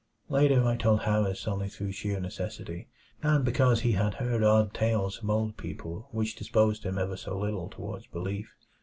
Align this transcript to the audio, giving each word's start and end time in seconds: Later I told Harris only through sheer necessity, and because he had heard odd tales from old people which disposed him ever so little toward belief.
Later 0.29 0.63
I 0.65 0.77
told 0.77 1.01
Harris 1.01 1.47
only 1.47 1.69
through 1.69 1.91
sheer 1.91 2.19
necessity, 2.19 2.87
and 3.21 3.45
because 3.45 3.81
he 3.81 3.91
had 3.91 4.15
heard 4.15 4.41
odd 4.41 4.73
tales 4.73 5.15
from 5.17 5.29
old 5.29 5.57
people 5.57 6.07
which 6.11 6.35
disposed 6.35 6.83
him 6.83 6.97
ever 6.97 7.15
so 7.15 7.37
little 7.37 7.69
toward 7.69 8.07
belief. 8.11 8.49